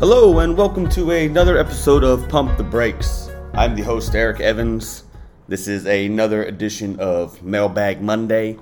[0.00, 3.30] Hello, and welcome to another episode of Pump the Brakes.
[3.52, 5.02] I'm the host, Eric Evans.
[5.48, 8.58] This is another edition of Mailbag Monday.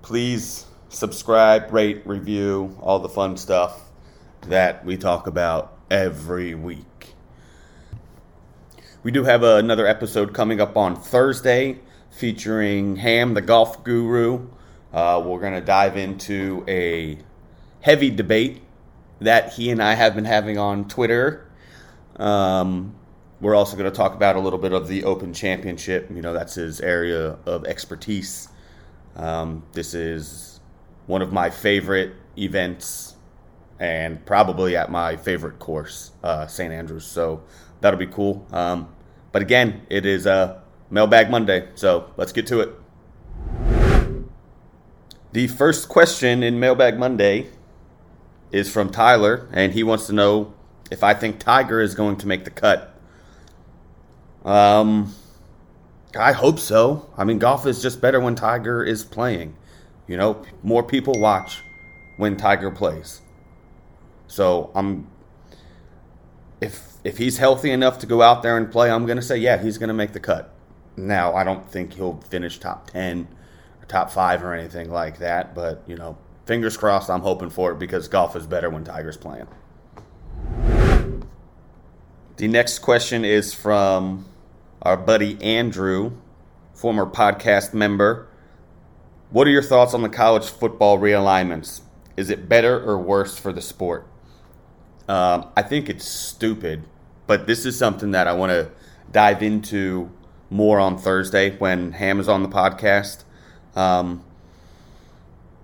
[0.00, 3.90] Please subscribe, rate, review, all the fun stuff
[4.48, 7.12] that we talk about every week.
[9.02, 11.80] We do have another episode coming up on Thursday
[12.10, 14.48] featuring Ham, the golf guru.
[14.94, 17.18] Uh, we're going to dive into a
[17.82, 18.62] heavy debate
[19.22, 21.48] that he and I have been having on Twitter.
[22.16, 22.94] Um,
[23.40, 26.10] we're also going to talk about a little bit of the Open Championship.
[26.14, 28.48] You know, that's his area of expertise.
[29.16, 30.60] Um, this is
[31.06, 33.16] one of my favorite events
[33.80, 36.72] and probably at my favorite course, uh, St.
[36.72, 37.04] Andrews.
[37.04, 37.42] So
[37.80, 38.46] that'll be cool.
[38.52, 38.94] Um,
[39.32, 42.70] but again, it is a Mailbag Monday, so let's get to it.
[45.32, 47.48] The first question in Mailbag Monday
[48.52, 50.54] is from Tyler, and he wants to know
[50.90, 52.94] if I think Tiger is going to make the cut.
[54.44, 55.14] Um,
[56.16, 57.10] I hope so.
[57.16, 59.56] I mean, golf is just better when Tiger is playing.
[60.06, 61.62] You know, more people watch
[62.18, 63.22] when Tiger plays.
[64.26, 65.06] So I'm,
[66.60, 69.62] if if he's healthy enough to go out there and play, I'm gonna say yeah,
[69.62, 70.54] he's gonna make the cut.
[70.96, 73.28] Now I don't think he'll finish top ten,
[73.80, 75.54] or top five, or anything like that.
[75.54, 76.18] But you know,
[76.52, 79.46] fingers crossed, I'm hoping for it because golf is better when Tiger's playing.
[82.36, 84.26] The next question is from
[84.82, 86.12] our buddy Andrew,
[86.74, 88.28] former podcast member.
[89.30, 91.80] What are your thoughts on the college football realignments?
[92.18, 94.06] Is it better or worse for the sport?
[95.08, 96.84] Um, I think it's stupid,
[97.26, 98.70] but this is something that I want to
[99.10, 100.10] dive into
[100.50, 103.24] more on Thursday when Ham is on the podcast.
[103.74, 104.22] Um,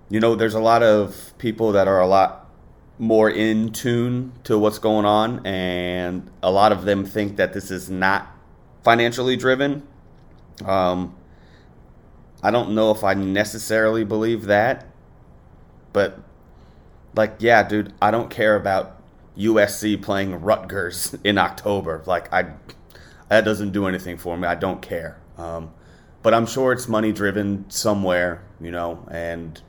[0.09, 2.49] you know, there's a lot of people that are a lot
[2.97, 7.71] more in tune to what's going on, and a lot of them think that this
[7.71, 8.27] is not
[8.83, 9.87] financially driven.
[10.65, 11.15] Um,
[12.41, 14.87] I don't know if I necessarily believe that,
[15.93, 16.19] but
[17.15, 19.01] like, yeah, dude, I don't care about
[19.37, 22.03] USC playing Rutgers in October.
[22.05, 22.53] Like, I
[23.29, 24.47] that doesn't do anything for me.
[24.47, 25.19] I don't care.
[25.37, 25.71] Um,
[26.21, 29.61] but I'm sure it's money driven somewhere, you know, and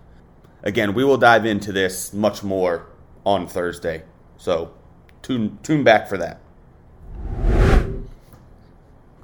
[0.63, 2.87] again, we will dive into this much more
[3.25, 4.03] on Thursday.
[4.37, 4.73] So
[5.23, 6.41] tune tune back for that.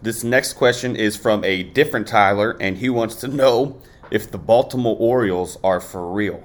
[0.03, 3.81] This next question is from a different Tyler, and he wants to know
[4.11, 6.45] if the Baltimore Orioles are for real.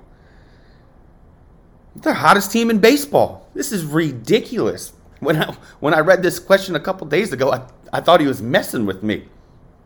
[1.96, 3.50] They're the hottest team in baseball.
[3.54, 4.94] This is ridiculous.
[5.20, 7.62] When I, when I read this question a couple days ago, I,
[7.94, 9.26] I thought he was messing with me.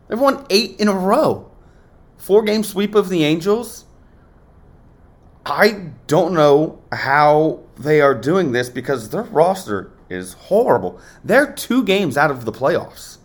[0.08, 1.50] They've won eight in a row.
[2.16, 3.85] Four game sweep of the Angels.
[5.46, 11.00] I don't know how they are doing this because their roster is horrible.
[11.22, 13.18] They're two games out of the playoffs.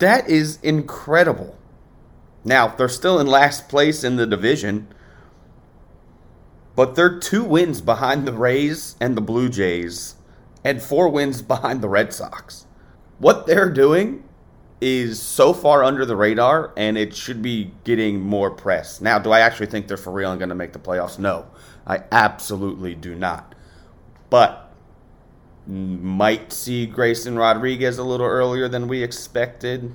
[0.00, 1.56] That is incredible.
[2.44, 4.88] Now, they're still in last place in the division,
[6.74, 10.16] but they're two wins behind the Rays and the Blue Jays,
[10.64, 12.66] and four wins behind the Red Sox.
[13.18, 14.24] What they're doing
[14.84, 19.00] is so far under the radar, and it should be getting more press.
[19.00, 21.18] Now, do I actually think they're for real and going to make the playoffs?
[21.18, 21.46] No,
[21.86, 23.54] I absolutely do not.
[24.28, 24.70] But
[25.66, 29.94] might see Grayson Rodriguez a little earlier than we expected.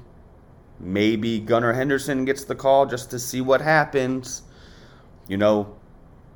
[0.80, 4.42] Maybe Gunnar Henderson gets the call just to see what happens.
[5.28, 5.78] You know,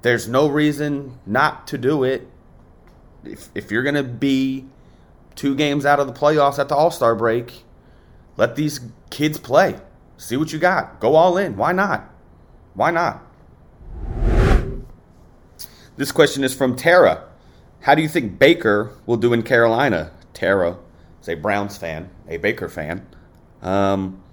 [0.03, 2.27] there's no reason not to do it.
[3.23, 4.67] If, if you're going to be
[5.33, 7.63] two games out of the playoffs at the All Star break,
[8.37, 8.79] let these
[9.09, 9.79] kids play.
[10.17, 10.99] See what you got.
[10.99, 11.55] Go all in.
[11.55, 12.09] Why not?
[12.73, 13.21] Why not?
[15.95, 17.23] This question is from Tara.
[17.81, 20.11] How do you think Baker will do in Carolina?
[20.33, 20.77] Tara
[21.21, 23.05] is a Browns fan, a Baker fan.
[23.61, 24.23] Um,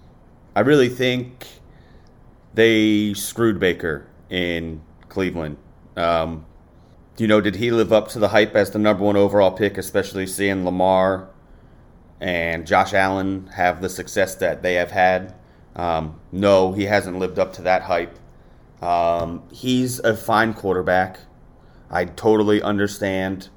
[0.55, 1.47] I really think
[2.55, 5.57] they screwed Baker in Cleveland.
[5.97, 6.47] Um,
[7.19, 9.77] you know, did he live up to the hype as the number one overall pick,
[9.77, 11.29] especially seeing Lamar
[12.21, 15.35] and Josh Allen have the success that they have had.
[15.77, 18.19] Um, no, he hasn't lived up to that hype.
[18.83, 21.21] Um, he's a fine quarterback.
[21.91, 23.49] I totally understand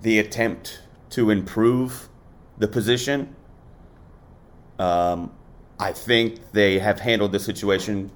[0.00, 2.08] the attempt to improve
[2.58, 3.34] the position.
[4.78, 5.32] Um,
[5.78, 8.10] I think they have handled the situation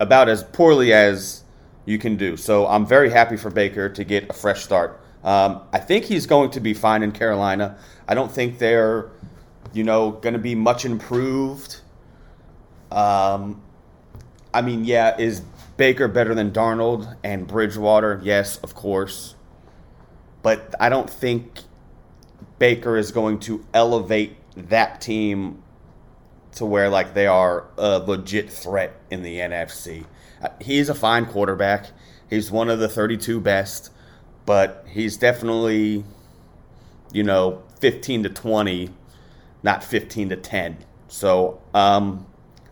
[0.00, 1.44] about as poorly as
[1.84, 2.36] you can do.
[2.36, 5.00] So I'm very happy for Baker to get a fresh start.
[5.24, 7.78] Um, I think he's going to be fine in Carolina.
[8.08, 9.10] I don't think they're,
[9.72, 11.80] you know, going to be much improved.
[12.92, 13.62] Um,
[14.54, 15.42] I mean, yeah, is
[15.76, 18.20] Baker better than Darnold and Bridgewater?
[18.22, 19.34] Yes, of course.
[20.42, 21.60] but I don't think
[22.58, 25.62] Baker is going to elevate that team
[26.52, 30.04] to where like they are a legit threat in the NFC.
[30.42, 31.86] Uh, he's a fine quarterback.
[32.30, 33.90] He's one of the 32 best,
[34.46, 36.04] but he's definitely
[37.12, 38.90] you know 15 to 20,
[39.62, 40.78] not 15 to 10.
[41.08, 42.26] So um,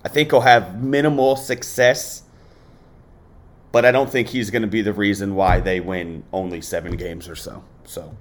[0.05, 2.23] I think he'll have minimal success,
[3.73, 6.97] but I don't think he's going to be the reason why they win only seven
[6.97, 7.63] games or so.
[7.85, 8.17] So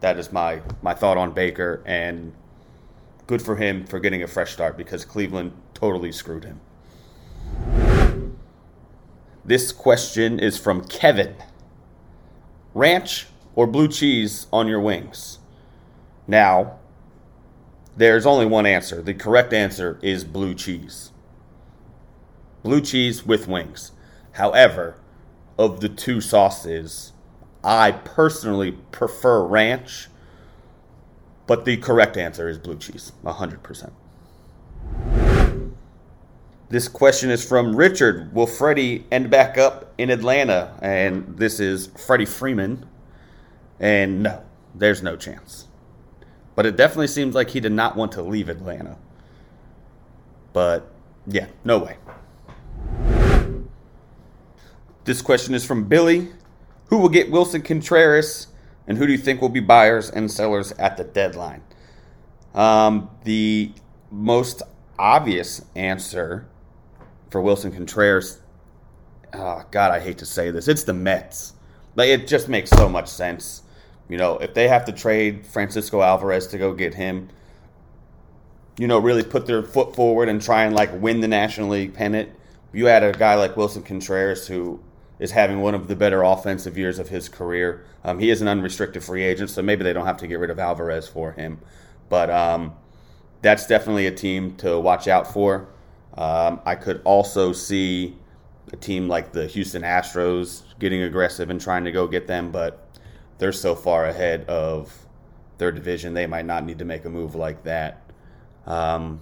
[0.00, 2.34] that is my my thought on Baker, and
[3.26, 6.60] good for him for getting a fresh start because Cleveland totally screwed him.
[9.44, 11.34] This question is from Kevin.
[12.78, 13.26] Ranch
[13.56, 15.40] or blue cheese on your wings?
[16.28, 16.78] Now,
[17.96, 19.02] there's only one answer.
[19.02, 21.10] The correct answer is blue cheese.
[22.62, 23.90] Blue cheese with wings.
[24.30, 24.94] However,
[25.58, 27.10] of the two sauces,
[27.64, 30.06] I personally prefer ranch,
[31.48, 33.90] but the correct answer is blue cheese, 100%.
[36.70, 38.34] This question is from Richard.
[38.34, 40.78] Will Freddie end back up in Atlanta?
[40.82, 42.84] And this is Freddie Freeman.
[43.80, 44.42] And no,
[44.74, 45.66] there's no chance.
[46.54, 48.98] But it definitely seems like he did not want to leave Atlanta.
[50.52, 50.92] But
[51.26, 51.96] yeah, no way.
[55.04, 56.28] This question is from Billy.
[56.88, 58.48] Who will get Willson Contreras,
[58.86, 61.62] and who do you think will be buyers and sellers at the deadline?
[62.54, 63.72] Um, the
[64.10, 64.62] most
[64.98, 66.48] obvious answer
[67.30, 68.40] for Willson Contreras,
[69.34, 71.54] oh, God, I hate to say this, it's the Mets.
[71.96, 73.62] Like it just makes so much sense.
[74.08, 77.28] You know, if they have to trade Francisco Alvarez to go get him,
[78.78, 81.94] you know, really put their foot forward and try and like win the National League
[81.94, 82.30] pennant.
[82.72, 84.80] You add a guy like Willson Contreras who
[85.18, 87.84] is having one of the better offensive years of his career.
[88.04, 90.50] Um, he is an unrestricted free agent, so maybe they don't have to get rid
[90.50, 91.58] of Alvarez for him.
[92.08, 92.74] But um,
[93.42, 95.68] that's definitely a team to watch out for.
[96.14, 98.16] Um, I could also see
[98.72, 102.88] a team like the Houston Astros getting aggressive and trying to go get them, but
[103.38, 105.06] they're so far ahead of
[105.58, 108.00] their division, they might not need to make a move like that.
[108.66, 109.20] Um,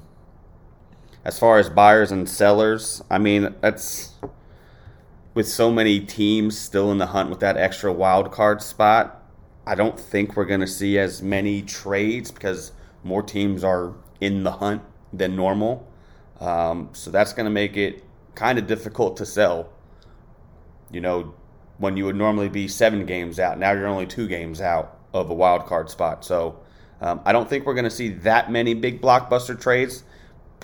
[1.24, 4.14] as far as buyers and sellers, I mean, that's
[5.34, 9.22] with so many teams still in the hunt with that extra wild card spot.
[9.66, 12.72] I don't think we're going to see as many trades because
[13.02, 15.86] more teams are in the hunt than normal.
[16.40, 18.04] Um, so that's going to make it
[18.34, 19.70] kind of difficult to sell.
[20.90, 21.34] You know,
[21.78, 23.58] when you would normally be seven games out.
[23.58, 26.24] Now you're only two games out of a wild card spot.
[26.24, 26.58] So
[27.00, 30.04] um, I don't think we're going to see that many big blockbuster trades.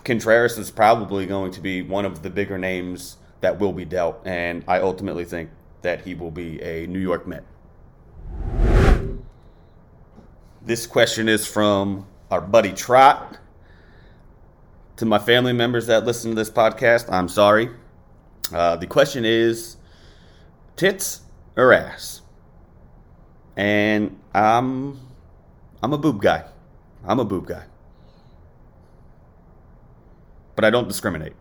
[0.04, 4.20] Contreras is probably going to be one of the bigger names that will be dealt,
[4.24, 5.50] and I ultimately think
[5.82, 7.44] that he will be a New York Met.
[10.62, 13.38] This question is from our buddy Trot.
[14.96, 17.70] To my family members that listen to this podcast, I'm sorry.
[18.52, 19.76] Uh, the question is
[20.76, 21.22] tits
[21.56, 22.22] or ass?
[23.56, 25.00] And I'm
[25.82, 26.44] I'm a boob guy.
[27.04, 27.64] I'm a boob guy.
[30.54, 31.32] But I don't discriminate.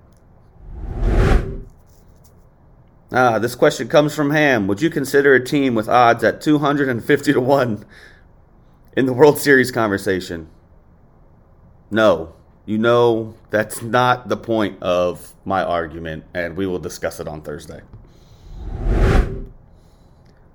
[3.14, 4.68] Ah, this question comes from Ham.
[4.68, 7.86] Would you consider a team with odds at 250 to 1
[8.96, 10.50] in the World Series conversation?
[11.90, 12.34] No.
[12.72, 17.42] You know, that's not the point of my argument, and we will discuss it on
[17.42, 17.82] Thursday.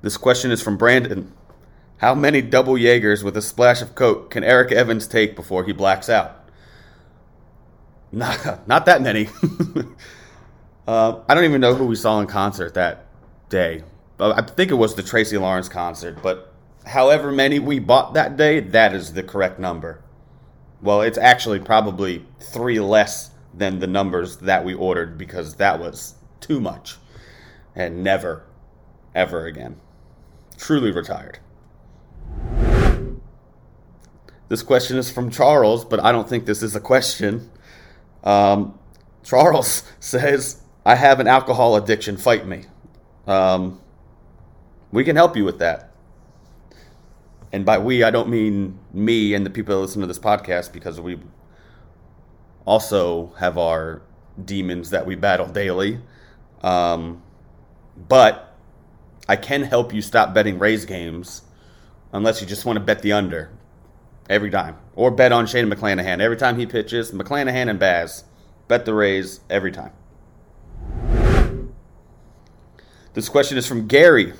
[0.01, 1.35] This question is from Brandon.
[1.99, 5.75] How many double Jaegers with a splash of Coke can Eric Evans take before he
[5.75, 6.43] blacks out?
[8.11, 9.29] Not, not that many.
[10.89, 13.05] uh, I don't even know who we saw in concert that
[13.51, 13.85] day.
[14.19, 16.51] I think it was the Tracy Lawrence concert, but
[16.87, 20.01] however many we bought that day, that is the correct number.
[20.83, 26.15] Well, it's actually probably three less than the numbers that we ordered because that was
[26.41, 26.97] too much.
[27.75, 28.45] And never,
[29.15, 29.81] ever again
[30.59, 31.39] truly retired?
[34.49, 37.51] This question is from Charles, but I don't think this is a question.
[38.23, 38.79] Um,
[39.25, 42.65] Charles says, I have an alcohol addiction, fight me.
[43.27, 43.81] Um,
[44.93, 45.86] we can help you with that.
[47.57, 50.75] And by we, I don't mean me and the people that listen to this podcast
[50.75, 51.19] because we
[52.67, 54.03] also have our
[54.45, 55.99] demons that we battle daily.
[56.61, 57.23] Um,
[57.97, 58.55] but
[59.27, 61.45] I can help you stop betting Rays games
[62.13, 63.51] unless you just want to bet the under
[64.29, 64.77] every time.
[64.95, 66.21] Or bet on Shane McClanahan.
[66.21, 68.25] Every time he pitches, McClanahan and Baz.
[68.69, 69.93] Bet the Rays every time.
[73.15, 74.35] This question is from Gary.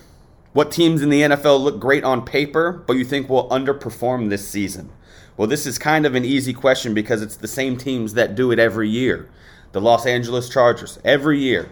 [0.57, 4.49] What teams in the NFL look great on paper, but you think will underperform this
[4.49, 4.91] season?
[5.37, 8.51] Well, this is kind of an easy question because it's the same teams that do
[8.51, 9.29] it every year.
[9.73, 11.69] The Los Angeles Chargers, every year.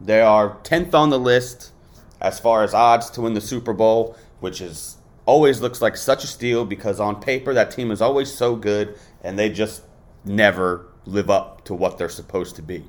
[0.00, 1.74] They are 10th on the list
[2.18, 4.96] as far as odds to win the Super Bowl, which is
[5.26, 8.98] always looks like such a steal because on paper that team is always so good
[9.22, 9.82] and they just
[10.24, 12.84] never live up to what they're supposed to be.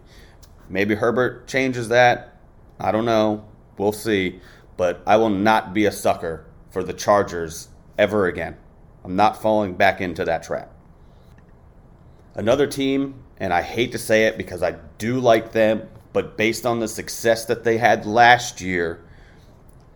[0.69, 2.37] Maybe Herbert changes that.
[2.79, 3.43] I don't know.
[3.77, 4.39] We'll see.
[4.79, 7.67] But I will not be a sucker for the Chargers
[7.97, 8.55] ever again.
[9.03, 10.71] I'm not falling back into that trap.
[12.33, 16.65] Another team, and I hate to say it because I do like them, but based
[16.65, 19.03] on the success that they had last year,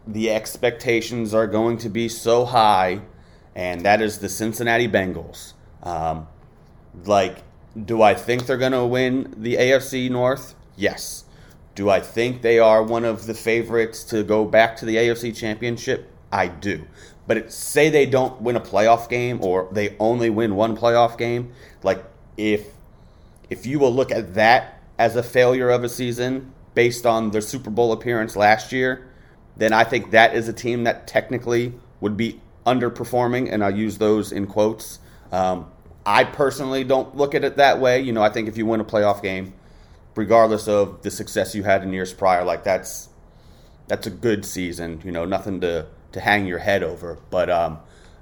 [0.05, 3.03] the expectations are going to be so high,
[3.55, 5.53] and that is the Cincinnati Bengals.
[5.81, 6.27] Um,
[7.05, 7.37] like,
[7.85, 10.55] do I think they're going to win the AFC North?
[10.75, 11.23] Yes.
[11.75, 15.35] Do I think they are one of the favorites to go back to the AFC
[15.35, 16.09] Championship?
[16.31, 16.85] I do.
[17.25, 21.17] But it, say they don't win a playoff game or they only win one playoff
[21.17, 22.03] game, like
[22.37, 22.67] if
[23.49, 27.41] if you will look at that as a failure of a season based on their
[27.41, 29.07] Super Bowl appearance last year,
[29.57, 33.97] then I think that is a team that technically would be underperforming, and I'll use
[33.97, 34.99] those in quotes.
[35.31, 35.69] Um,
[36.05, 38.01] I personally don't look at it that way.
[38.01, 39.53] You know, I think if you win a playoff game,
[40.15, 43.09] regardless of the success you had in years prior, like that's
[43.87, 45.01] that's a good season.
[45.03, 47.19] You know, nothing to to hang your head over.
[47.29, 47.79] But um,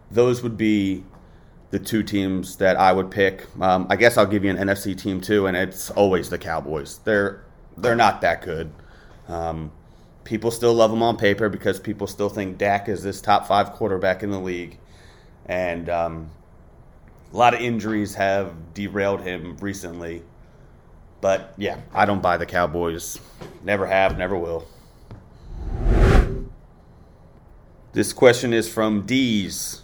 [0.10, 1.04] those would be
[1.72, 3.46] the two teams that I would pick.
[3.60, 7.00] Um, I guess I'll give you an NFC team too, and it's always the Cowboys.
[7.00, 7.44] They're
[7.78, 8.72] they're not that good.
[9.28, 9.72] Um,
[10.24, 13.72] people still love them on paper because people still think Dak is this top five
[13.74, 14.78] quarterback in the league,
[15.46, 16.32] and um,
[17.34, 20.24] a lot of injuries have derailed him recently.
[21.22, 23.20] But yeah, I don't buy the Cowboys.
[23.64, 24.68] Never have, never will.
[27.94, 29.84] This question is from D's.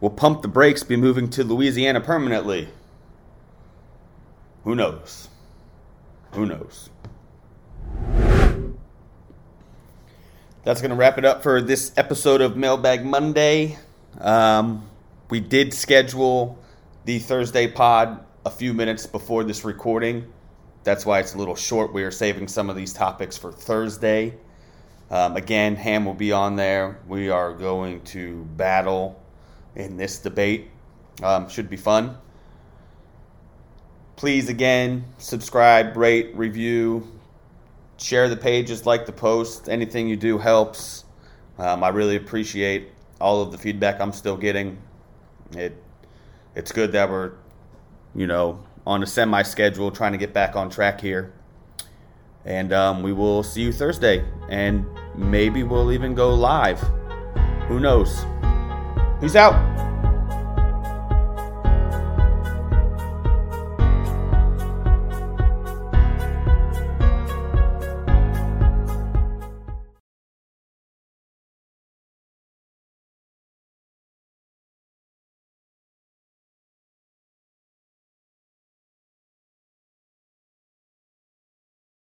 [0.00, 2.68] Will Pump the Brakes be moving to Louisiana permanently?
[4.64, 5.28] Who knows?
[6.32, 6.90] Who knows?
[10.64, 13.78] That's going to wrap it up for this episode of Mailbag Monday.
[14.20, 14.90] Um,
[15.30, 16.58] we did schedule
[17.04, 20.32] the Thursday pod a few minutes before this recording.
[20.84, 21.92] That's why it's a little short.
[21.92, 24.34] We are saving some of these topics for Thursday.
[25.10, 27.00] Um, again, Ham will be on there.
[27.08, 29.20] We are going to battle
[29.74, 30.70] in this debate.
[31.24, 32.18] Um, should be fun.
[34.14, 37.18] Please, again, subscribe, rate, review,
[37.96, 39.68] share the pages, like the post.
[39.68, 41.04] Anything you do helps.
[41.58, 44.78] Um, I really appreciate all of the feedback I'm still getting.
[45.56, 45.82] It
[46.54, 47.32] it's good that we're
[48.16, 51.32] you know on a semi schedule trying to get back on track here.
[52.44, 54.24] And um, we will see you Thursday.
[54.48, 56.80] And maybe we'll even go live.
[57.66, 58.24] Who knows?
[59.20, 59.85] Peace out.